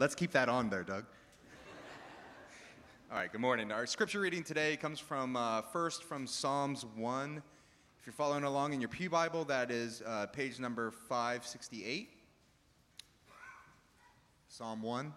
[0.00, 1.04] Let's keep that on there, Doug.
[3.12, 3.70] All right, good morning.
[3.70, 7.42] Our scripture reading today comes from uh, first from Psalms 1.
[7.98, 12.08] If you're following along in your Pew Bible, that is uh, page number 568.
[14.48, 15.12] Psalm 1.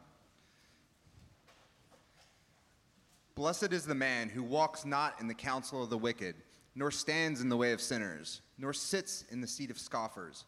[3.36, 6.36] Blessed is the man who walks not in the counsel of the wicked,
[6.76, 10.44] nor stands in the way of sinners, nor sits in the seat of scoffers.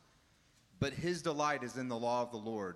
[0.82, 2.76] But his delight is in the law of the Lord,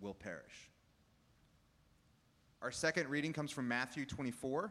[0.00, 0.70] will perish.
[2.62, 4.70] Our second reading comes from Matthew 24,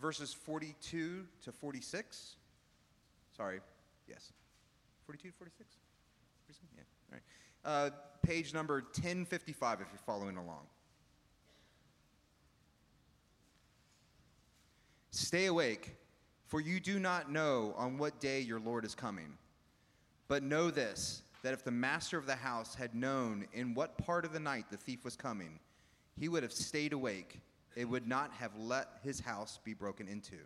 [0.00, 2.36] verses 42 to 46.
[3.36, 3.60] Sorry,
[4.08, 4.32] yes.
[5.06, 5.68] 42 to 46?
[6.76, 7.22] Yeah, all right.
[7.64, 7.90] Uh,
[8.22, 10.66] page number 1055 if you're following along.
[15.10, 15.96] Stay awake,
[16.46, 19.36] for you do not know on what day your Lord is coming.
[20.30, 24.24] But know this that if the master of the house had known in what part
[24.24, 25.58] of the night the thief was coming,
[26.16, 27.40] he would have stayed awake.
[27.74, 30.36] It would not have let his house be broken into.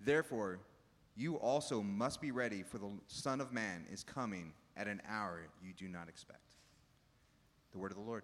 [0.00, 0.60] Therefore,
[1.14, 5.42] you also must be ready, for the Son of Man is coming at an hour
[5.62, 6.54] you do not expect.
[7.72, 8.22] The word of the Lord.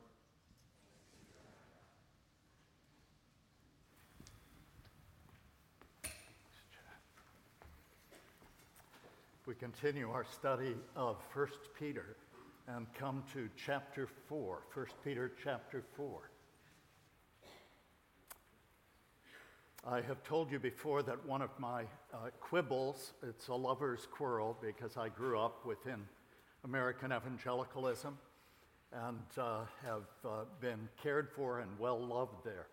[9.50, 12.14] We continue our study of 1 Peter
[12.68, 14.62] and come to chapter 4.
[14.72, 16.30] 1 Peter chapter 4.
[19.88, 21.82] I have told you before that one of my
[22.14, 26.06] uh, quibbles, it's a lover's quarrel because I grew up within
[26.62, 28.16] American evangelicalism
[28.92, 32.68] and uh, have uh, been cared for and well loved there.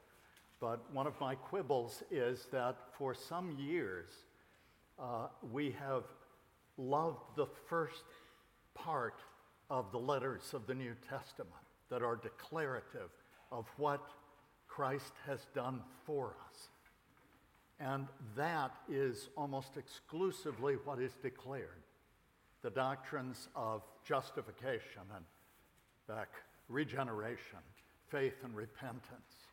[0.59, 4.11] But one of my quibbles is that for some years
[4.99, 6.03] uh, we have
[6.77, 8.03] loved the first
[8.73, 9.19] part
[9.69, 11.53] of the letters of the New Testament
[11.89, 13.09] that are declarative
[13.51, 14.01] of what
[14.67, 16.69] Christ has done for us.
[17.79, 21.83] And that is almost exclusively what is declared
[22.63, 25.23] the doctrines of justification and
[26.07, 26.27] back
[26.69, 27.59] regeneration,
[28.09, 29.45] faith and repentance,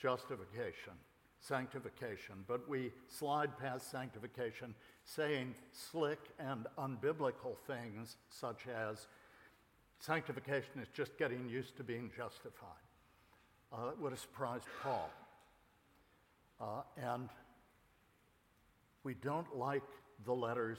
[0.00, 0.94] justification,
[1.40, 2.36] sanctification.
[2.48, 4.74] But we slide past sanctification
[5.04, 9.06] saying slick and unbiblical things such as
[9.98, 12.68] sanctification is just getting used to being justified.
[13.72, 15.10] Uh, that would have surprised Paul.
[16.60, 17.28] Uh, and
[19.04, 19.82] we don't like
[20.24, 20.78] the letters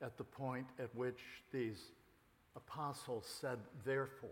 [0.00, 1.20] at the point at which
[1.52, 1.78] these
[2.56, 4.30] apostles said, therefore.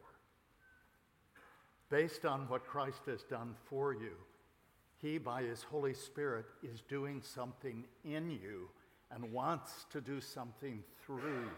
[1.88, 4.12] Based on what Christ has done for you,
[4.98, 8.68] he, by his Holy Spirit, is doing something in you
[9.12, 11.50] and wants to do something through you.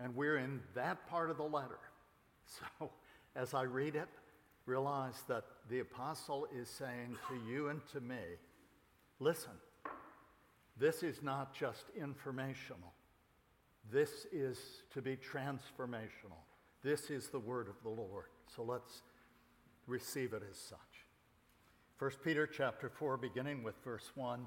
[0.00, 1.78] And we're in that part of the letter.
[2.78, 2.90] So
[3.36, 4.08] as I read it,
[4.64, 8.16] realize that the apostle is saying to you and to me
[9.20, 9.52] listen,
[10.78, 12.92] this is not just informational,
[13.90, 14.58] this is
[14.94, 16.40] to be transformational.
[16.82, 18.26] This is the word of the Lord.
[18.54, 19.02] So let's
[19.86, 20.78] receive it as such.
[21.98, 24.46] 1 Peter chapter 4 beginning with verse 1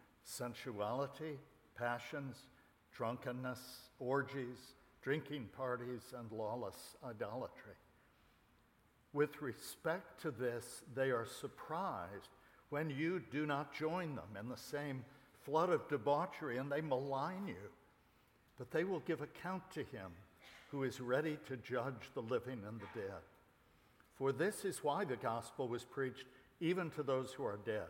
[0.23, 1.39] sensuality,
[1.75, 2.35] passions,
[2.95, 3.59] drunkenness,
[3.99, 7.73] orgies, drinking parties, and lawless idolatry.
[9.13, 12.29] With respect to this, they are surprised
[12.69, 15.03] when you do not join them in the same
[15.43, 17.69] flood of debauchery and they malign you.
[18.57, 20.11] But they will give account to him
[20.69, 23.21] who is ready to judge the living and the dead.
[24.15, 26.25] For this is why the gospel was preached
[26.61, 27.87] even to those who are dead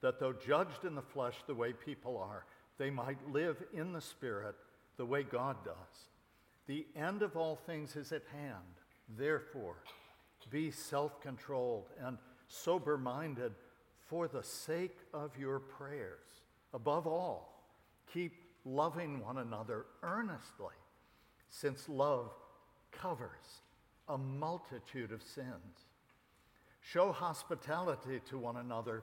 [0.00, 2.44] that though judged in the flesh the way people are,
[2.78, 4.54] they might live in the Spirit
[4.96, 5.74] the way God does.
[6.66, 8.62] The end of all things is at hand.
[9.16, 9.76] Therefore,
[10.50, 12.18] be self controlled and
[12.48, 13.52] sober minded
[14.06, 16.42] for the sake of your prayers.
[16.72, 17.62] Above all,
[18.12, 18.32] keep
[18.64, 20.74] loving one another earnestly,
[21.48, 22.30] since love
[22.92, 23.62] covers
[24.08, 25.86] a multitude of sins.
[26.80, 29.02] Show hospitality to one another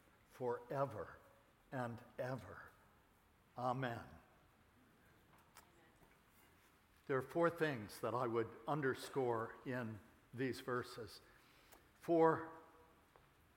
[0.37, 1.07] forever
[1.73, 2.57] and ever.
[3.57, 3.99] Amen.
[7.07, 9.89] There are four things that I would underscore in
[10.33, 11.19] these verses.
[12.01, 12.43] Four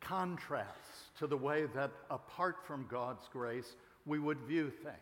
[0.00, 3.76] contrasts to the way that apart from God's grace,
[4.06, 4.98] we would view things.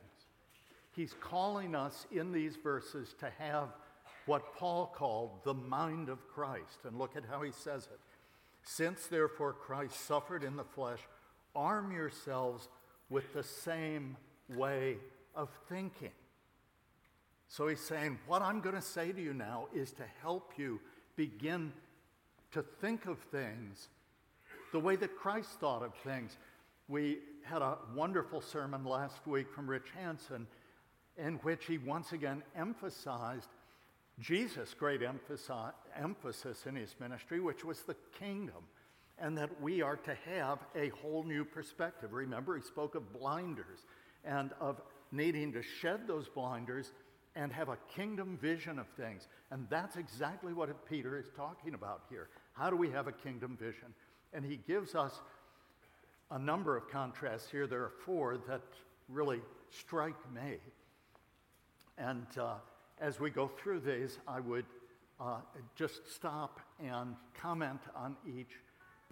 [0.95, 3.69] He's calling us in these verses to have
[4.27, 6.81] what Paul called the mind of Christ.
[6.85, 8.01] And look at how he says it.
[8.63, 11.01] Since therefore Christ suffered in the flesh,
[11.55, 12.69] arm yourselves
[13.11, 14.17] with the same
[14.49, 14.97] way
[15.35, 16.13] of thinking.
[17.49, 20.81] So he's saying, What I'm going to say to you now is to help you
[21.17, 21.73] begin
[22.53, 23.89] to think of things
[24.73, 26.37] the way that Christ thought of things.
[26.89, 30.47] We had a wonderful sermon last week from Rich Hanson
[31.19, 33.49] in which he once again emphasized
[34.21, 38.65] Jesus' great emphasis in his ministry, which was the kingdom,
[39.23, 42.13] and that we are to have a whole new perspective.
[42.13, 43.87] Remember, he spoke of blinders
[44.25, 44.83] and of
[45.13, 46.91] needing to shed those blinders
[47.37, 49.29] and have a kingdom vision of things.
[49.53, 52.31] And that's exactly what Peter is talking about here.
[52.53, 53.95] How do we have a kingdom vision?
[54.33, 55.21] And he gives us
[56.33, 57.69] a number of contrasts here.
[57.69, 58.63] There are four that
[59.09, 59.41] really
[59.71, 60.57] strike me.
[61.97, 62.55] And uh,
[63.01, 64.67] as we go through these, I would
[65.21, 65.37] uh,
[65.77, 68.51] just stop and comment on each.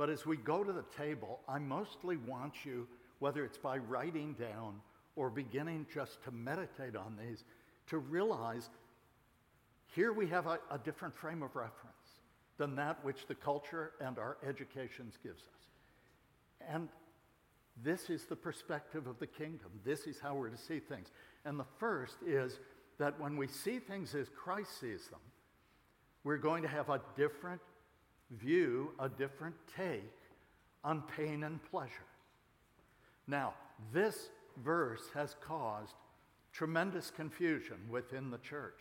[0.01, 2.89] But as we go to the table, I mostly want you,
[3.19, 4.81] whether it's by writing down
[5.15, 7.45] or beginning just to meditate on these,
[7.89, 8.71] to realize
[9.95, 12.23] here we have a, a different frame of reference
[12.57, 16.67] than that which the culture and our educations gives us.
[16.67, 16.89] And
[17.85, 19.69] this is the perspective of the kingdom.
[19.85, 21.09] This is how we're to see things.
[21.45, 22.59] And the first is
[22.97, 25.21] that when we see things as Christ sees them,
[26.25, 27.61] we're going to have a different
[28.31, 30.13] view, a different take
[30.85, 31.91] on pain and pleasure.
[33.27, 33.55] Now,
[33.93, 34.31] this
[34.65, 35.95] verse has caused
[36.53, 38.81] tremendous confusion within the church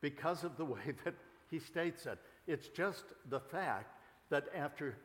[0.00, 1.14] because of the way that
[1.50, 2.18] he states it.
[2.46, 3.98] It's just the fact
[4.30, 4.96] that after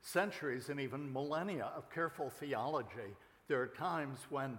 [0.00, 3.16] centuries and even millennia of careful theology,
[3.48, 4.58] there are times when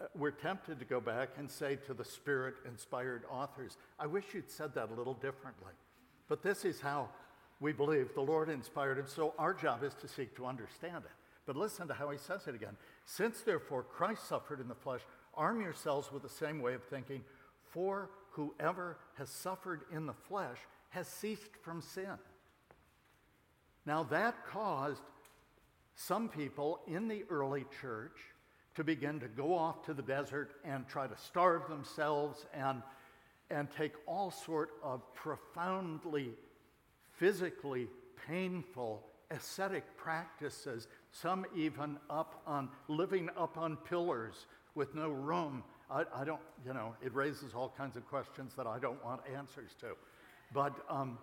[0.00, 4.24] uh, we're tempted to go back and say to the spirit inspired authors, I wish
[4.34, 5.72] you'd said that a little differently.
[6.28, 7.10] But this is how
[7.60, 11.10] we believe the Lord inspired him, so our job is to seek to understand it.
[11.46, 12.76] But listen to how he says it again.
[13.04, 15.02] Since therefore Christ suffered in the flesh,
[15.34, 17.22] arm yourselves with the same way of thinking,
[17.70, 20.58] for whoever has suffered in the flesh
[20.90, 22.18] has ceased from sin.
[23.86, 25.02] Now that caused
[25.94, 28.16] some people in the early church
[28.76, 32.82] to begin to go off to the desert and try to starve themselves and,
[33.50, 36.30] and take all sort of profoundly
[37.20, 37.86] physically
[38.26, 45.62] painful ascetic practices, some even up on living up on pillars with no room.
[45.90, 49.20] I, I don't, you know, it raises all kinds of questions that I don't want
[49.36, 49.88] answers to.
[50.54, 51.18] But um,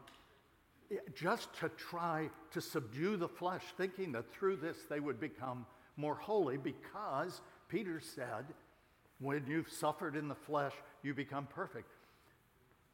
[1.16, 5.66] just to try to subdue the flesh, thinking that through this they would become
[5.98, 8.46] more holy, because Peter said,
[9.20, 11.90] when you've suffered in the flesh, you become perfect.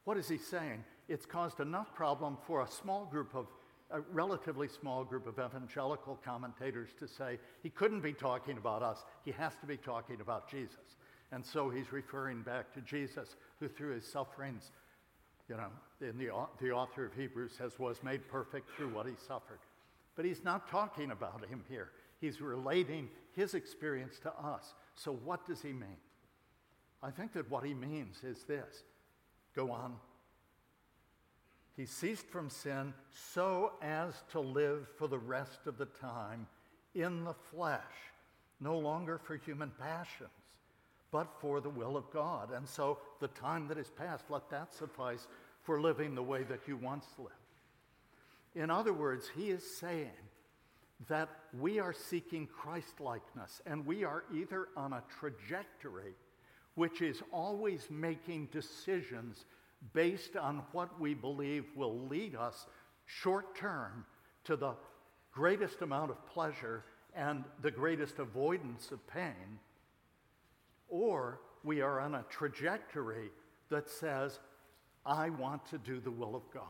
[0.05, 0.86] What is he saying?
[1.07, 3.48] It's caused enough problem for a small group of
[3.91, 9.05] a relatively small group of evangelical commentators to say he couldn't be talking about us.
[9.24, 10.98] He has to be talking about Jesus.
[11.31, 14.72] And so he's referring back to Jesus, who through his sufferings,
[15.48, 15.69] you know,
[16.01, 16.29] in the,
[16.60, 19.60] the author of Hebrews says, was made perfect through what he suffered.
[20.15, 21.89] But he's not talking about him here.
[22.19, 24.74] He's relating his experience to us.
[24.95, 25.98] So what does he mean?
[27.03, 28.83] I think that what he means is this
[29.55, 29.95] go on
[31.75, 32.94] he ceased from sin
[33.34, 36.48] so as to live for the rest of the time
[36.94, 37.82] in the flesh,
[38.60, 40.30] no longer for human passions,
[41.12, 42.51] but for the will of God.
[42.53, 45.27] And so the time that is past, let that suffice
[45.63, 47.32] for living the way that you once lived.
[48.56, 50.12] In other words, he is saying
[51.08, 56.13] that we are seeking Christlikeness and we are either on a trajectory
[56.75, 59.46] which is always making decisions
[59.92, 62.66] based on what we believe will lead us
[63.06, 64.06] short term
[64.46, 64.74] to the
[65.32, 66.86] greatest amount of pleasure
[67.16, 69.60] and the greatest avoidance of pain,
[70.90, 73.30] or we are on a trajectory
[73.70, 74.40] that says,
[75.06, 76.63] I want to do the will of God.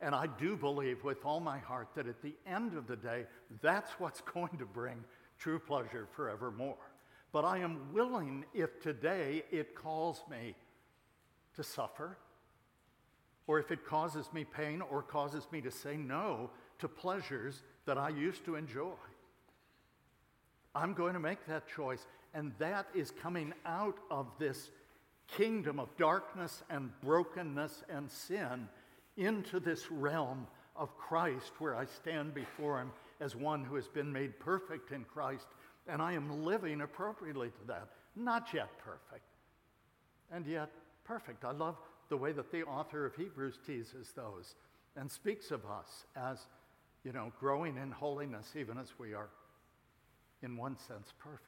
[0.00, 3.26] And I do believe with all my heart that at the end of the day,
[3.60, 5.04] that's what's going to bring
[5.38, 6.76] true pleasure forevermore.
[7.32, 10.54] But I am willing if today it calls me
[11.56, 12.16] to suffer,
[13.46, 17.98] or if it causes me pain or causes me to say no to pleasures that
[17.98, 18.94] I used to enjoy.
[20.74, 24.70] I'm going to make that choice, and that is coming out of this
[25.26, 28.68] kingdom of darkness and brokenness and sin
[29.16, 34.12] into this realm of Christ where I stand before Him as one who has been
[34.12, 35.46] made perfect in Christ,
[35.86, 37.88] and I am living appropriately to that.
[38.16, 39.24] Not yet perfect,
[40.32, 40.70] and yet
[41.04, 41.44] perfect.
[41.44, 41.76] I love
[42.08, 44.54] the way that the author of Hebrews teases those
[44.96, 46.46] and speaks of us as,
[47.04, 49.30] you know, growing in holiness even as we are,
[50.42, 51.44] in one sense, perfect.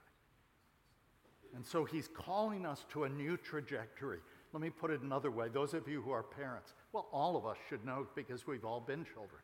[1.54, 4.20] And so he's calling us to a new trajectory.
[4.52, 5.48] Let me put it another way.
[5.48, 8.80] Those of you who are parents, well, all of us should know because we've all
[8.80, 9.40] been children.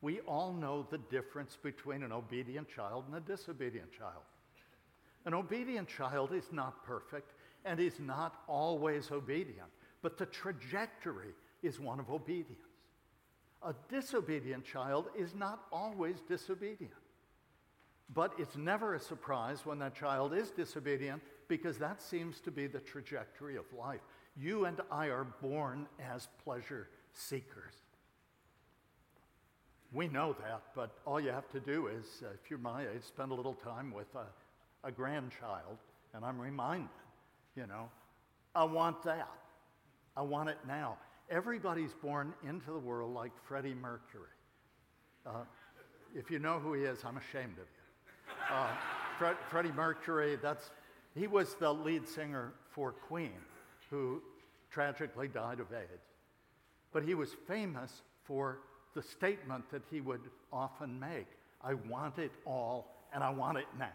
[0.00, 4.22] We all know the difference between an obedient child and a disobedient child.
[5.24, 7.32] An obedient child is not perfect
[7.64, 9.68] and is not always obedient,
[10.02, 12.60] but the trajectory is one of obedience.
[13.62, 16.92] A disobedient child is not always disobedient.
[18.14, 22.66] But it's never a surprise when that child is disobedient because that seems to be
[22.66, 24.00] the trajectory of life.
[24.36, 27.74] You and I are born as pleasure seekers.
[29.92, 33.02] We know that, but all you have to do is, uh, if you're my age,
[33.06, 35.78] spend a little time with a, a grandchild,
[36.14, 36.88] and I'm reminded,
[37.58, 37.88] you know,
[38.54, 39.28] I want that.
[40.16, 40.96] I want it now.
[41.28, 44.30] Everybody's born into the world like Freddie Mercury.
[45.26, 45.42] Uh,
[46.14, 48.54] if you know who he is, I'm ashamed of you.
[48.54, 48.68] Uh,
[49.18, 50.70] Fred, Freddie Mercury, that's,
[51.16, 53.40] he was the lead singer for Queen,
[53.90, 54.22] who
[54.70, 56.06] tragically died of AIDS.
[56.92, 58.60] But he was famous for
[58.94, 60.22] the statement that he would
[60.52, 61.26] often make
[61.60, 63.88] I want it all and I want it now.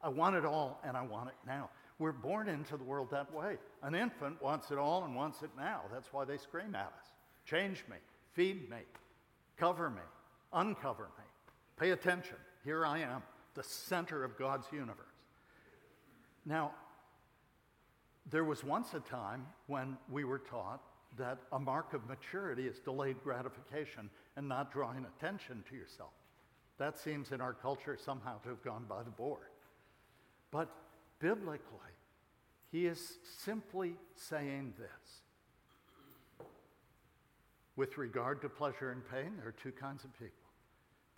[0.00, 1.70] I want it all and I want it now.
[1.98, 3.56] We're born into the world that way.
[3.82, 5.82] An infant wants it all and wants it now.
[5.92, 7.12] That's why they scream at us
[7.46, 7.96] change me,
[8.32, 8.78] feed me,
[9.56, 10.02] cover me,
[10.52, 11.24] uncover me,
[11.78, 12.36] pay attention.
[12.64, 13.22] Here I am,
[13.54, 15.06] the center of God's universe.
[16.44, 16.72] Now,
[18.30, 20.82] there was once a time when we were taught
[21.16, 26.10] that a mark of maturity is delayed gratification and not drawing attention to yourself.
[26.78, 29.46] That seems in our culture somehow to have gone by the board.
[30.50, 30.68] But
[31.20, 31.62] biblically,
[32.70, 36.48] he is simply saying this.
[37.76, 40.32] With regard to pleasure and pain, there are two kinds of people.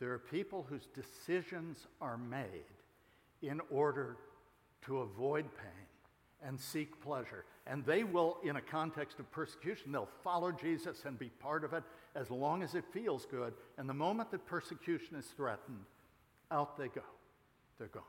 [0.00, 2.46] There are people whose decisions are made
[3.42, 4.16] in order
[4.86, 5.86] to avoid pain
[6.42, 7.44] and seek pleasure.
[7.66, 11.72] And they will, in a context of persecution, they'll follow Jesus and be part of
[11.72, 11.82] it
[12.14, 13.54] as long as it feels good.
[13.76, 15.84] And the moment that persecution is threatened,
[16.50, 17.02] out they go.
[17.78, 18.02] They're gone.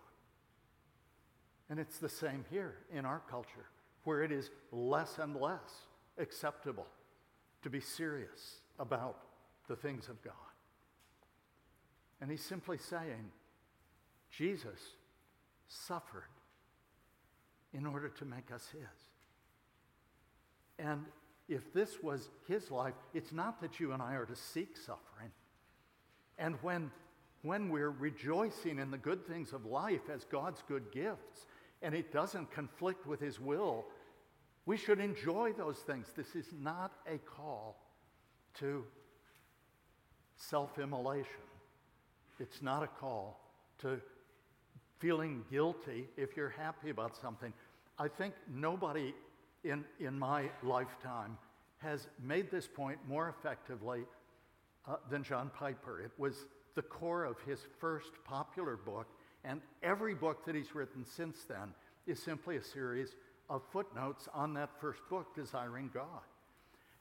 [1.70, 3.66] And it's the same here in our culture,
[4.04, 6.88] where it is less and less acceptable
[7.62, 9.18] to be serious about
[9.68, 10.34] the things of God.
[12.22, 13.32] And he's simply saying,
[14.32, 14.80] Jesus
[15.68, 16.24] suffered
[17.74, 18.90] in order to make us his.
[20.80, 21.06] And
[21.48, 25.32] if this was his life, it's not that you and I are to seek suffering.
[26.38, 26.92] And when,
[27.42, 31.46] when we're rejoicing in the good things of life as God's good gifts,
[31.82, 33.86] and it doesn't conflict with his will,
[34.66, 36.08] we should enjoy those things.
[36.16, 37.78] This is not a call
[38.60, 38.84] to
[40.36, 41.32] self immolation.
[42.40, 43.40] It's not a call
[43.80, 44.00] to
[45.00, 47.54] feeling guilty if you're happy about something.
[47.98, 49.14] I think nobody
[49.64, 51.38] in, in my lifetime
[51.80, 54.04] has made this point more effectively
[54.88, 56.02] uh, than John Piper.
[56.02, 56.46] It was
[56.76, 59.08] the core of his first popular book,
[59.44, 61.74] and every book that he's written since then
[62.08, 63.16] is simply a series
[63.50, 66.22] of footnotes on that first book, Desiring God.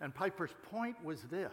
[0.01, 1.53] And Piper's point was this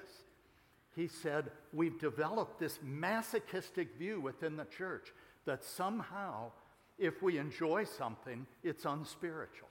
[0.96, 5.14] he said, We've developed this masochistic view within the church
[5.46, 6.52] that somehow,
[6.98, 9.68] if we enjoy something, it's unspiritual.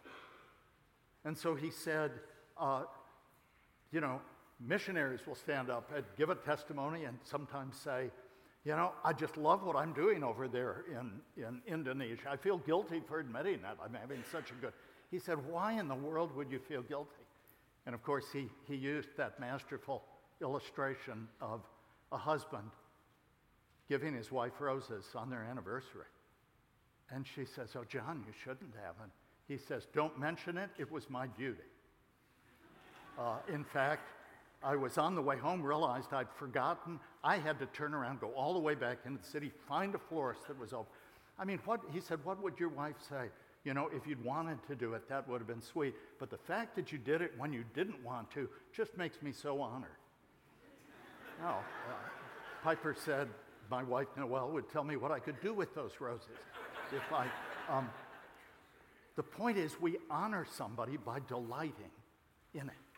[1.25, 2.12] And so he said,
[2.59, 2.83] uh,
[3.90, 4.21] you know,
[4.61, 8.11] missionaries will stand up and give a testimony and sometimes say,
[8.64, 12.30] you know, I just love what I'm doing over there in, in Indonesia.
[12.30, 13.76] I feel guilty for admitting that.
[13.85, 14.73] I'm having such a good.
[15.11, 17.11] He said, Why in the world would you feel guilty?
[17.87, 20.02] And of course, he, he used that masterful
[20.40, 21.61] illustration of
[22.11, 22.71] a husband
[23.88, 26.06] giving his wife roses on their anniversary.
[27.11, 28.94] And she says, Oh, John, you shouldn't have.
[29.02, 29.11] And
[29.47, 30.71] he says, Don't mention it.
[30.78, 31.61] It was my duty.
[33.18, 34.09] Uh, in fact,
[34.64, 36.99] I was on the way home, realized I'd forgotten.
[37.23, 39.99] I had to turn around, go all the way back into the city, find a
[39.99, 40.92] florist that was open.
[41.38, 43.26] I mean, what, he said, what would your wife say?
[43.64, 45.94] You know, if you'd wanted to do it, that would have been sweet.
[46.18, 49.33] But the fact that you did it when you didn't want to just makes me
[49.33, 49.90] so honored.
[51.42, 51.54] no, uh,
[52.62, 53.28] Piper said
[53.71, 56.28] my wife Noël would tell me what I could do with those roses
[56.92, 57.26] if I.
[57.68, 57.90] Um,
[59.16, 61.90] the point is, we honor somebody by delighting
[62.52, 62.93] in it.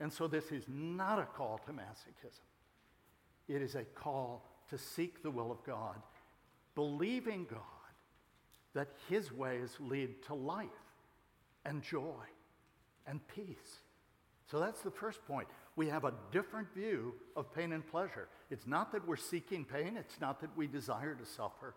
[0.00, 2.40] And so this is not a call to masochism.
[3.48, 5.96] It is a call to seek the will of God,
[6.74, 7.60] believing God
[8.74, 10.68] that his ways lead to life
[11.64, 12.24] and joy
[13.06, 13.80] and peace.
[14.50, 15.48] So that's the first point.
[15.76, 18.28] We have a different view of pain and pleasure.
[18.50, 21.74] It's not that we're seeking pain, it's not that we desire to suffer,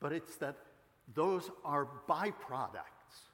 [0.00, 0.56] but it's that
[1.14, 3.30] those are byproducts.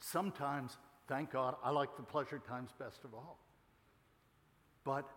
[0.00, 0.76] Sometimes,
[1.08, 3.38] thank God, I like the pleasure times best of all.
[4.84, 5.08] But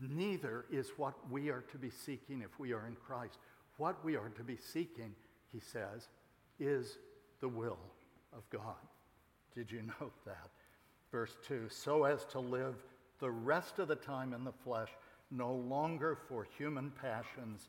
[0.00, 3.38] neither is what we are to be seeking if we are in Christ.
[3.76, 5.14] What we are to be seeking,
[5.52, 6.08] he says,
[6.58, 6.98] is
[7.40, 7.78] the will
[8.32, 8.76] of God.
[9.54, 10.50] Did you note that?
[11.10, 12.76] Verse 2 so as to live
[13.20, 14.88] the rest of the time in the flesh,
[15.30, 17.68] no longer for human passions,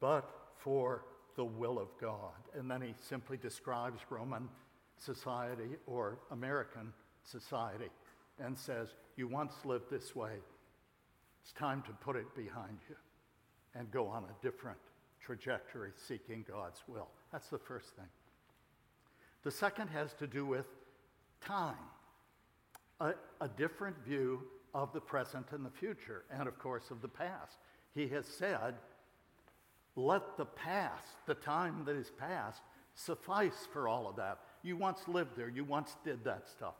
[0.00, 1.04] but for
[1.36, 2.32] the will of God.
[2.54, 4.48] And then he simply describes Roman
[4.98, 6.92] society or American
[7.24, 7.90] society
[8.38, 10.30] and says, You once lived this way.
[11.42, 12.94] It's time to put it behind you
[13.74, 14.78] and go on a different
[15.20, 17.08] trajectory seeking God's will.
[17.32, 18.06] That's the first thing.
[19.42, 20.66] The second has to do with
[21.40, 21.74] time,
[23.00, 24.40] a, a different view
[24.72, 27.58] of the present and the future, and of course of the past.
[27.96, 28.74] He has said,
[29.96, 32.62] let the past, the time that is past,
[32.94, 34.38] suffice for all of that.
[34.62, 36.74] You once lived there, you once did that stuff.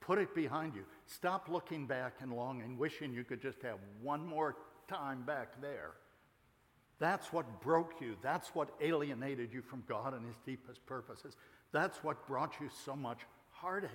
[0.00, 0.84] Put it behind you.
[1.06, 4.56] Stop looking back and longing, wishing you could just have one more
[4.88, 5.92] time back there.
[6.98, 8.16] That's what broke you.
[8.22, 11.36] That's what alienated you from God and His deepest purposes.
[11.72, 13.90] That's what brought you so much heartache.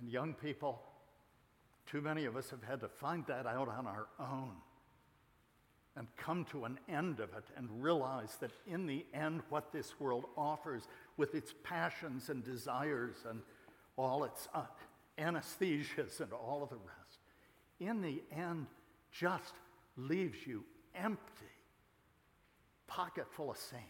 [0.00, 0.80] And young people,
[1.86, 4.52] too many of us have had to find that out on our own
[5.96, 10.00] and come to an end of it and realize that in the end, what this
[10.00, 13.42] world offers with its passions and desires and
[13.96, 14.62] all its uh,
[15.18, 17.18] anesthesias and all of the rest,
[17.80, 18.66] in the end,
[19.10, 19.54] just
[19.96, 21.20] leaves you empty,
[22.86, 23.82] pocket full of sand.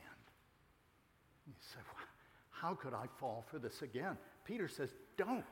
[1.46, 2.04] You say, well,
[2.50, 4.16] How could I fall for this again?
[4.44, 5.44] Peter says, Don't.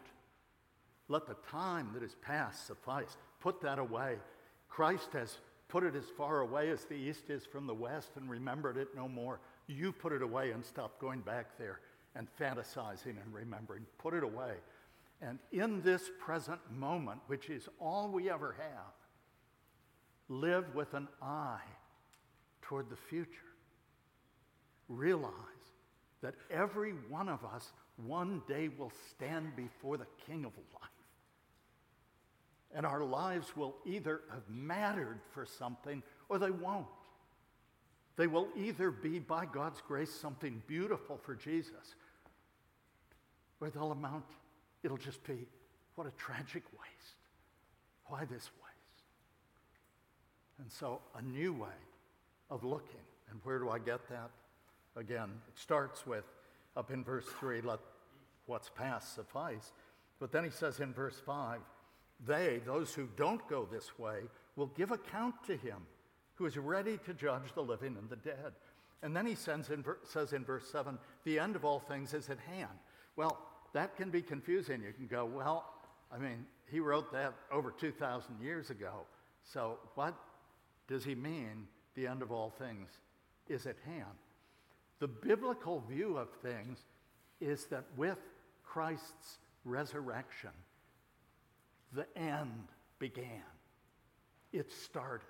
[1.08, 3.16] Let the time that is past suffice.
[3.40, 4.16] Put that away.
[4.68, 8.30] Christ has put it as far away as the east is from the west and
[8.30, 9.40] remembered it no more.
[9.66, 11.80] You put it away and stop going back there
[12.14, 13.86] and fantasizing and remembering.
[13.98, 14.54] Put it away.
[15.22, 18.94] And in this present moment, which is all we ever have,
[20.28, 21.60] live with an eye
[22.62, 23.28] toward the future.
[24.88, 25.32] Realize
[26.22, 30.90] that every one of us one day will stand before the King of life.
[32.74, 36.86] And our lives will either have mattered for something or they won't.
[38.16, 41.94] They will either be, by God's grace, something beautiful for Jesus,
[43.60, 44.24] or they'll amount,
[44.82, 45.46] it'll just be,
[45.94, 47.16] what a tragic waste.
[48.06, 49.04] Why this waste?
[50.58, 51.68] And so, a new way
[52.50, 53.00] of looking.
[53.30, 54.30] And where do I get that?
[54.96, 56.24] Again, it starts with,
[56.76, 57.78] up in verse 3, let
[58.46, 59.72] what's past suffice.
[60.18, 61.60] But then he says in verse 5,
[62.26, 64.20] they, those who don't go this way,
[64.56, 65.78] will give account to him
[66.34, 68.52] who is ready to judge the living and the dead.
[69.02, 72.38] And then he in, says in verse 7, the end of all things is at
[72.38, 72.78] hand.
[73.16, 73.38] Well,
[73.72, 74.82] that can be confusing.
[74.82, 75.64] You can go, well,
[76.12, 79.06] I mean, he wrote that over 2,000 years ago.
[79.44, 80.14] So what
[80.88, 82.88] does he mean the end of all things
[83.48, 84.18] is at hand?
[84.98, 86.78] The biblical view of things
[87.40, 88.18] is that with
[88.64, 90.50] Christ's resurrection,
[91.92, 93.42] the end began.
[94.52, 95.26] It started.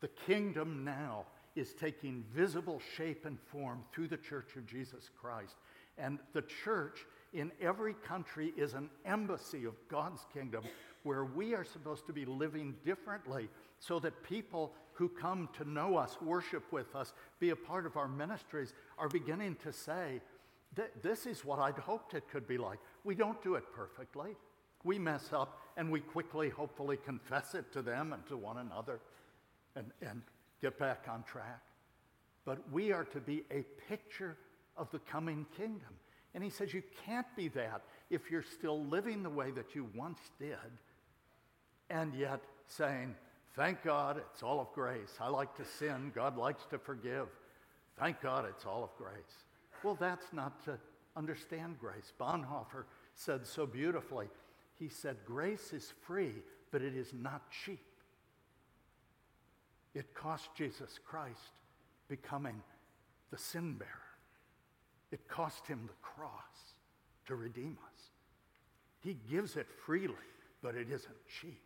[0.00, 5.56] The kingdom now is taking visible shape and form through the church of Jesus Christ.
[5.98, 10.64] And the church in every country is an embassy of God's kingdom
[11.02, 15.96] where we are supposed to be living differently so that people who come to know
[15.96, 20.20] us, worship with us, be a part of our ministries are beginning to say,
[21.02, 22.78] This is what I'd hoped it could be like.
[23.04, 24.36] We don't do it perfectly.
[24.84, 29.00] We mess up and we quickly, hopefully, confess it to them and to one another
[29.76, 30.22] and, and
[30.60, 31.62] get back on track.
[32.44, 34.36] But we are to be a picture
[34.76, 35.94] of the coming kingdom.
[36.34, 39.88] And he says you can't be that if you're still living the way that you
[39.94, 40.56] once did
[41.88, 43.14] and yet saying,
[43.56, 45.16] Thank God it's all of grace.
[45.20, 46.12] I like to sin.
[46.14, 47.26] God likes to forgive.
[47.98, 49.44] Thank God it's all of grace.
[49.82, 50.78] Well, that's not to
[51.16, 52.12] understand grace.
[52.18, 54.28] Bonhoeffer said so beautifully.
[54.78, 56.34] He said, Grace is free,
[56.70, 57.84] but it is not cheap.
[59.94, 61.58] It cost Jesus Christ
[62.08, 62.62] becoming
[63.30, 64.09] the sin bearer.
[65.10, 66.74] It cost him the cross
[67.26, 68.02] to redeem us.
[69.00, 70.14] He gives it freely,
[70.62, 71.62] but it isn't cheap.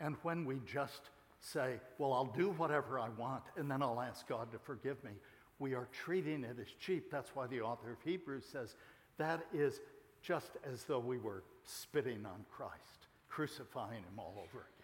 [0.00, 4.26] And when we just say, well, I'll do whatever I want and then I'll ask
[4.26, 5.12] God to forgive me,
[5.58, 7.10] we are treating it as cheap.
[7.10, 8.74] That's why the author of Hebrews says
[9.18, 9.80] that is
[10.22, 14.82] just as though we were spitting on Christ, crucifying him all over again.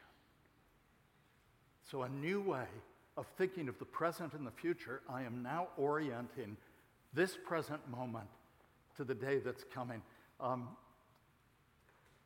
[1.90, 2.66] So, a new way
[3.16, 6.56] of thinking of the present and the future, I am now orienting
[7.12, 8.28] this present moment
[8.96, 10.02] to the day that's coming.
[10.40, 10.68] Um,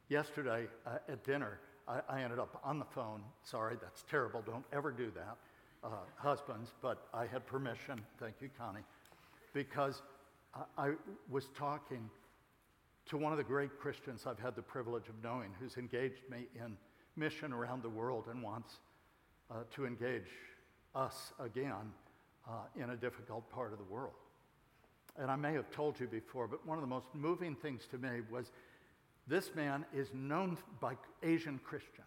[0.08, 3.22] yesterday uh, at dinner, I, I, ended up on the phone.
[3.42, 4.42] Sorry, that's terrible.
[4.44, 5.36] Don't ever do that,
[5.84, 6.72] uh, husbands.
[6.80, 8.00] But I had permission.
[8.20, 8.84] Thank you, Connie,
[9.52, 10.02] because
[10.54, 10.92] I, I
[11.30, 12.10] was talking
[13.06, 16.46] to one of the great Christians I've had the privilege of knowing, who's engaged me
[16.54, 16.76] in
[17.16, 18.78] mission around the world and wants
[19.50, 20.30] uh, to engage
[20.94, 21.92] us again
[22.48, 24.14] uh, in a difficult part of the world.
[25.18, 27.98] And I may have told you before, but one of the most moving things to
[27.98, 28.51] me was
[29.27, 32.07] this man is known by Asian Christians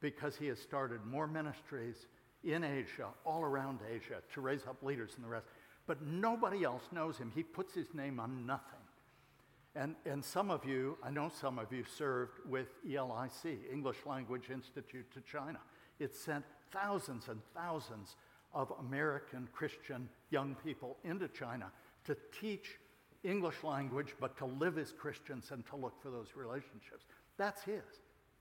[0.00, 2.06] because he has started more ministries
[2.44, 5.46] in Asia, all around Asia, to raise up leaders and the rest.
[5.86, 7.32] But nobody else knows him.
[7.34, 8.78] He puts his name on nothing.
[9.74, 14.50] And, and some of you, I know some of you served with ELIC, English Language
[14.50, 15.58] Institute to China.
[15.98, 18.16] It sent thousands and thousands
[18.54, 21.70] of American Christian young people into China
[22.04, 22.78] to teach
[23.24, 27.04] English language, but to live as Christians and to look for those relationships.
[27.36, 27.82] That's his.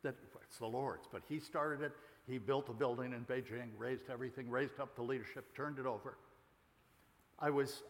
[0.04, 1.92] That, it's the Lord's, but he started it.
[2.28, 6.18] He built a building in Beijing, raised everything, raised up the leadership, turned it over.
[7.40, 7.84] I was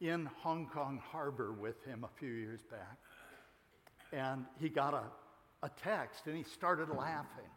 [0.00, 2.98] in Hong Kong Harbor with him a few years back,
[4.12, 5.04] and he got a,
[5.66, 7.50] a text and he started laughing.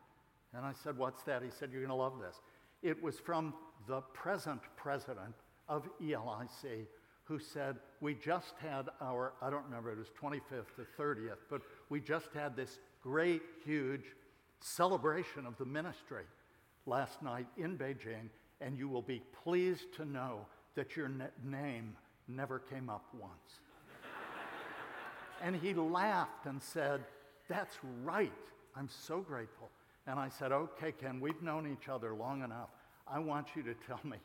[0.53, 1.41] And I said, What's that?
[1.43, 2.35] He said, You're going to love this.
[2.81, 3.53] It was from
[3.87, 5.35] the present president
[5.67, 6.87] of ELIC
[7.23, 11.61] who said, We just had our, I don't remember, it was 25th to 30th, but
[11.89, 14.05] we just had this great, huge
[14.59, 16.23] celebration of the ministry
[16.85, 21.09] last night in Beijing, and you will be pleased to know that your
[21.43, 21.95] name
[22.27, 23.59] never came up once.
[25.41, 27.01] and he laughed and said,
[27.47, 28.31] That's right.
[28.75, 29.69] I'm so grateful.
[30.07, 32.69] And I said, Okay, Ken, we've known each other long enough.
[33.07, 34.17] I want you to tell me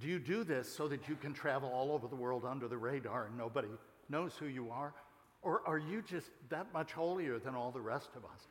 [0.00, 2.76] do you do this so that you can travel all over the world under the
[2.76, 3.68] radar and nobody
[4.08, 4.94] knows who you are?
[5.42, 8.46] Or are you just that much holier than all the rest of us?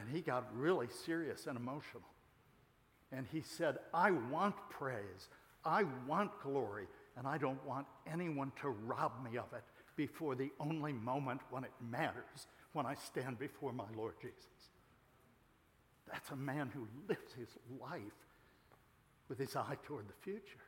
[0.00, 2.08] And he got really serious and emotional.
[3.10, 5.28] And he said, I want praise,
[5.64, 6.86] I want glory,
[7.16, 9.64] and I don't want anyone to rob me of it
[9.96, 14.70] before the only moment when it matters, when I stand before my Lord Jesus.
[16.10, 17.48] That's a man who lives his
[17.80, 18.00] life
[19.28, 20.64] with his eye toward the future.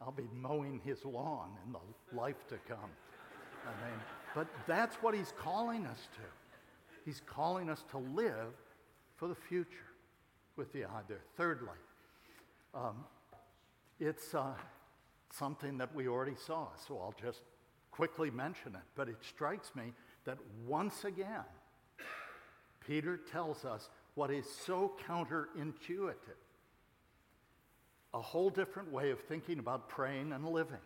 [0.00, 2.90] I'll be mowing his lawn in the life to come.
[3.66, 4.00] I mean,
[4.34, 6.22] but that's what he's calling us to.
[7.04, 8.54] He's calling us to live
[9.16, 9.68] for the future
[10.56, 11.22] with the eye there.
[11.36, 11.68] Thirdly,
[12.74, 13.04] um,
[13.98, 14.54] it's uh,
[15.32, 17.42] something that we already saw, so I'll just
[17.90, 18.82] quickly mention it.
[18.94, 19.92] But it strikes me
[20.24, 21.44] that once again,
[22.86, 26.40] Peter tells us what is so counterintuitive
[28.12, 30.76] a whole different way of thinking about praying and living.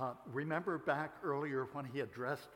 [0.00, 2.48] Uh, remember back earlier when he addressed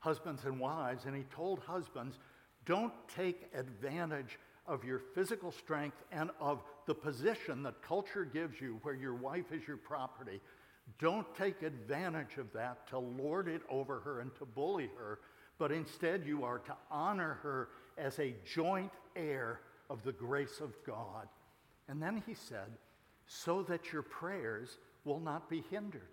[0.00, 2.18] husbands and wives, and he told husbands,
[2.66, 8.78] don't take advantage of your physical strength and of the position that culture gives you,
[8.82, 10.40] where your wife is your property.
[10.98, 15.20] Don't take advantage of that to lord it over her and to bully her,
[15.58, 20.72] but instead you are to honor her as a joint heir of the grace of
[20.86, 21.28] God.
[21.88, 22.68] And then he said,
[23.26, 26.08] so that your prayers will not be hindered.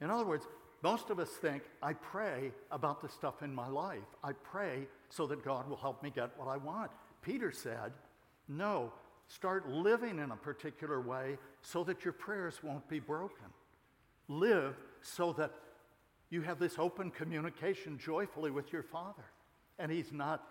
[0.00, 0.46] In other words,
[0.82, 4.04] most of us think, I pray about the stuff in my life.
[4.22, 6.90] I pray so that God will help me get what I want.
[7.22, 7.92] Peter said,
[8.46, 8.92] No,
[9.26, 13.46] start living in a particular way so that your prayers won't be broken.
[14.28, 15.52] Live so that
[16.30, 19.24] you have this open communication joyfully with your Father.
[19.78, 20.42] And He's not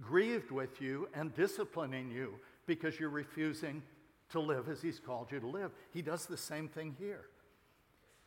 [0.00, 2.34] grieved with you and disciplining you
[2.66, 3.82] because you're refusing
[4.30, 5.70] to live as He's called you to live.
[5.92, 7.26] He does the same thing here.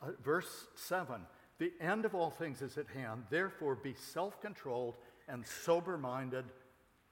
[0.01, 1.21] Uh, verse 7
[1.57, 3.23] The end of all things is at hand.
[3.29, 4.95] Therefore, be self controlled
[5.27, 6.45] and sober minded.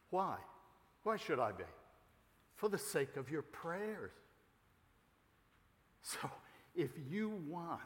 [0.09, 0.37] Why?
[1.03, 1.63] Why should I be?
[2.55, 4.11] For the sake of your prayers.
[6.01, 6.29] So,
[6.75, 7.81] if you want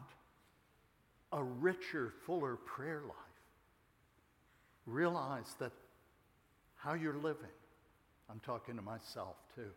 [1.31, 3.28] a richer, fuller prayer life,
[4.89, 5.71] realize that
[6.75, 7.49] how you're living,
[8.29, 9.71] I'm talking to myself too,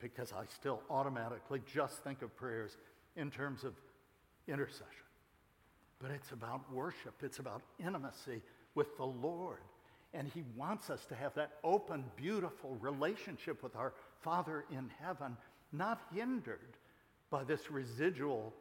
[0.00, 2.76] because I still automatically just think of prayers
[3.16, 3.74] in terms of
[4.48, 4.86] intercession.
[6.00, 8.42] But it's about worship, it's about intimacy
[8.74, 9.60] with the Lord.
[10.12, 13.92] And He wants us to have that open, beautiful relationship with our
[14.22, 15.36] Father in heaven,
[15.72, 16.76] not hindered
[17.30, 18.52] by this residual,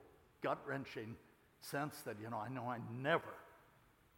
[0.43, 1.15] gut wrenching
[1.61, 3.33] sense that, you know, I know I never,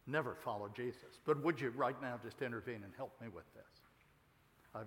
[0.06, 1.20] never follow Jesus.
[1.24, 3.64] But would you right now just intervene and help me with this?
[4.74, 4.86] I'm,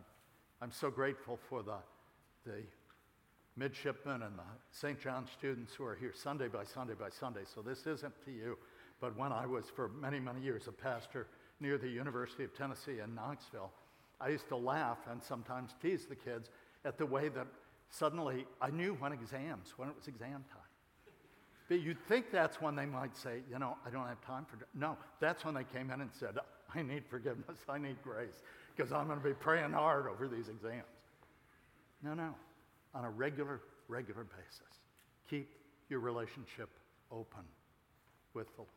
[0.62, 1.78] I'm so grateful for the,
[2.45, 2.63] the
[3.56, 4.99] midshipmen and the St.
[4.99, 7.41] John students who are here Sunday by Sunday by Sunday.
[7.54, 8.58] So this isn't to you,
[8.99, 11.28] but when I was for many, many years a pastor
[11.60, 13.71] near the University of Tennessee in Knoxville,
[14.19, 16.49] I used to laugh and sometimes tease the kids
[16.84, 17.47] at the way that
[17.89, 20.64] suddenly I knew when exams, when it was exam time.
[21.67, 24.58] But you'd think that's when they might say, you know, I don't have time for.
[24.73, 26.38] No, that's when they came in and said,
[26.75, 28.41] I need forgiveness, I need grace,
[28.75, 30.84] because I'm going to be praying hard over these exams.
[32.04, 32.36] No, no
[32.95, 34.80] on a regular, regular basis.
[35.30, 35.49] Keep
[35.89, 36.69] your relationship
[37.12, 37.43] open
[38.34, 38.71] with the Lord.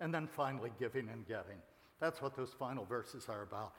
[0.00, 1.58] And then finally, giving and getting.
[2.00, 3.72] That's what those final verses are about.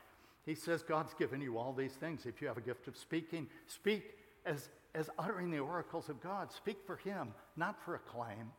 [0.45, 2.25] He says, God's given you all these things.
[2.25, 4.15] If you have a gift of speaking, speak
[4.45, 6.51] as, as uttering the oracles of God.
[6.51, 8.51] Speak for Him, not for acclaim.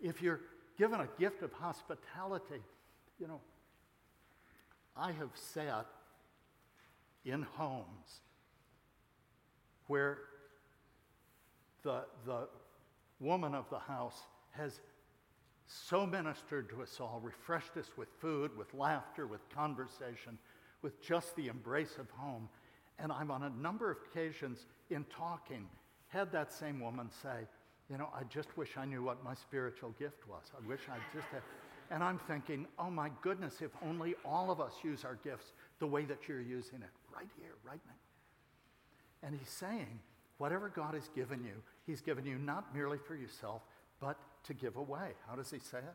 [0.00, 0.40] If you're
[0.78, 2.62] given a gift of hospitality,
[3.20, 3.40] you know,
[4.96, 5.86] I have sat
[7.26, 8.20] in homes
[9.86, 10.18] where
[11.82, 12.48] the, the
[13.20, 14.18] woman of the house
[14.52, 14.80] has
[15.66, 20.38] so ministered to us all, refreshed us with food, with laughter, with conversation,
[20.80, 22.48] with just the embrace of home.
[22.98, 25.66] And I'm on a number of occasions in talking
[26.08, 27.46] had that same woman say,
[27.90, 30.44] you know, I just wish I knew what my spiritual gift was.
[30.56, 31.42] I wish I just had.
[31.90, 35.86] And I'm thinking, oh my goodness, if only all of us use our gifts the
[35.86, 39.26] way that you're using it, right here, right now.
[39.28, 40.00] And he's saying,
[40.38, 43.62] whatever God has given you, he's given you not merely for yourself,
[44.00, 45.10] but to give away.
[45.28, 45.94] How does he say it?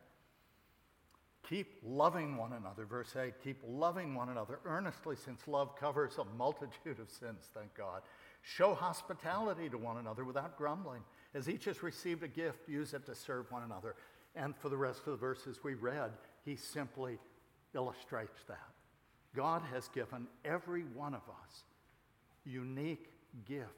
[1.47, 3.33] Keep loving one another, verse 8.
[3.43, 8.01] Keep loving one another earnestly, since love covers a multitude of sins, thank God.
[8.41, 11.01] Show hospitality to one another without grumbling.
[11.33, 13.95] As each has received a gift, use it to serve one another.
[14.35, 16.11] And for the rest of the verses we read,
[16.45, 17.19] he simply
[17.75, 18.57] illustrates that.
[19.35, 21.63] God has given every one of us
[22.45, 23.11] unique
[23.45, 23.69] gifts.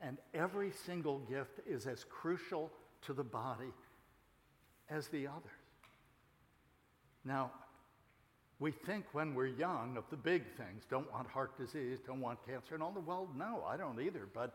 [0.00, 2.70] And every single gift is as crucial
[3.02, 3.72] to the body
[4.88, 5.50] as the others.
[7.24, 7.52] Now,
[8.60, 12.38] we think when we're young of the big things don't want heart disease, don't want
[12.46, 14.28] cancer, and all the well, no, I don't either.
[14.32, 14.52] But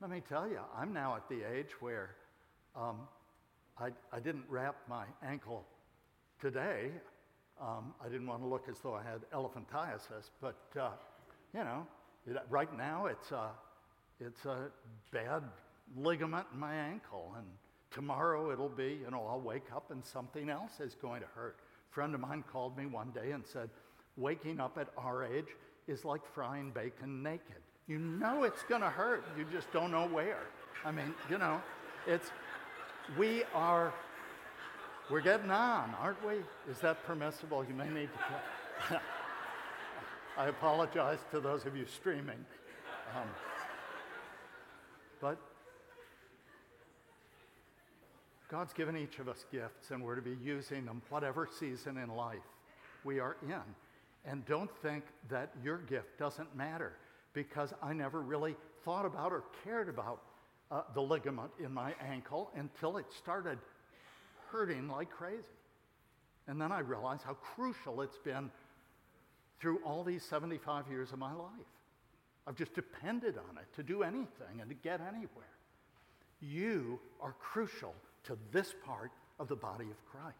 [0.00, 2.14] let me tell you, I'm now at the age where
[2.76, 3.00] um,
[3.78, 5.66] I, I didn't wrap my ankle
[6.40, 6.90] today.
[7.60, 10.90] Um, I didn't want to look as though I had elephantiasis, but uh,
[11.52, 11.86] you know,
[12.26, 13.50] it, right now, it's a,
[14.20, 14.70] it's a
[15.10, 15.42] bad
[15.96, 17.46] ligament in my ankle, and
[17.90, 21.58] tomorrow it'll be, you know, I'll wake up and something else is going to hurt.
[21.92, 23.68] Friend of mine called me one day and said,
[24.16, 25.48] waking up at our age
[25.86, 27.62] is like frying bacon naked.
[27.86, 30.44] You know it's going to hurt, you just don't know where.
[30.84, 31.60] I mean, you know,
[32.06, 32.30] it's,
[33.18, 33.92] we are,
[35.10, 36.36] we're getting on, aren't we?
[36.70, 37.64] Is that permissible?
[37.64, 38.08] You may need
[38.88, 39.00] to.
[40.38, 42.42] I apologize to those of you streaming.
[43.14, 43.28] Um,
[45.20, 45.38] but
[48.52, 52.14] God's given each of us gifts, and we're to be using them whatever season in
[52.14, 52.36] life
[53.02, 53.62] we are in.
[54.26, 56.92] And don't think that your gift doesn't matter,
[57.32, 60.20] because I never really thought about or cared about
[60.70, 63.58] uh, the ligament in my ankle until it started
[64.50, 65.40] hurting like crazy.
[66.46, 68.50] And then I realized how crucial it's been
[69.60, 71.48] through all these 75 years of my life.
[72.46, 75.56] I've just depended on it to do anything and to get anywhere.
[76.42, 80.36] You are crucial to this part of the body of Christ.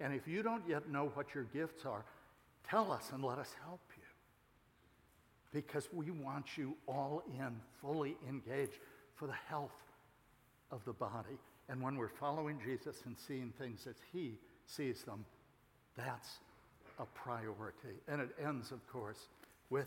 [0.00, 2.04] And if you don't yet know what your gifts are,
[2.68, 4.02] tell us and let us help you.
[5.52, 8.78] Because we want you all in, fully engaged
[9.14, 9.70] for the health
[10.70, 11.38] of the body.
[11.68, 15.24] And when we're following Jesus and seeing things as He sees them,
[15.96, 16.38] that's
[16.98, 18.00] a priority.
[18.08, 19.28] And it ends, of course,
[19.70, 19.86] with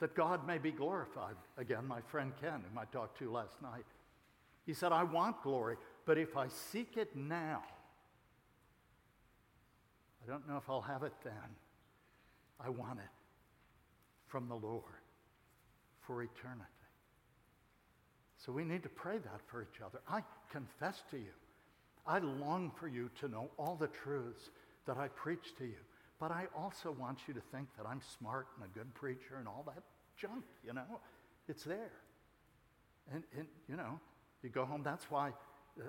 [0.00, 1.36] that God may be glorified.
[1.56, 3.84] Again, my friend Ken, whom I talked to last night,
[4.66, 5.76] he said, I want glory,
[6.10, 7.62] but if I seek it now,
[10.20, 11.32] I don't know if I'll have it then.
[12.58, 13.14] I want it
[14.26, 14.82] from the Lord
[16.00, 16.66] for eternity.
[18.44, 20.00] So we need to pray that for each other.
[20.08, 21.32] I confess to you,
[22.04, 24.50] I long for you to know all the truths
[24.88, 25.78] that I preach to you.
[26.18, 29.46] But I also want you to think that I'm smart and a good preacher and
[29.46, 29.84] all that
[30.16, 30.98] junk, you know?
[31.48, 31.92] It's there.
[33.12, 34.00] And, and you know,
[34.42, 34.82] you go home.
[34.82, 35.34] That's why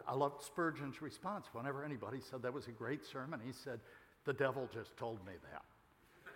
[0.08, 1.48] I loved Spurgeon's response.
[1.54, 3.80] Whenever anybody said that was a great sermon, he said,
[4.26, 5.64] The devil just told me that.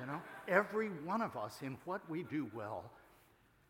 [0.00, 2.90] You know, every one of us in what we do well,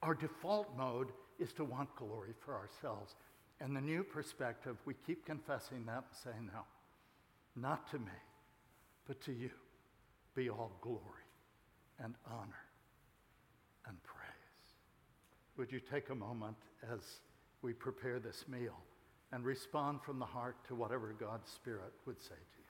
[0.02, 1.08] our default mode
[1.40, 3.16] is to want glory for ourselves.
[3.60, 6.62] And the new perspective, we keep confessing that and saying, No,
[7.56, 8.18] not to me,
[9.06, 9.50] but to you
[10.34, 11.00] be all glory
[11.98, 12.64] and honor
[13.88, 14.22] and praise.
[15.56, 16.56] Would you take a moment
[16.92, 17.00] as
[17.62, 18.78] we prepare this meal
[19.32, 22.61] and respond from the heart to whatever God's Spirit would say to you?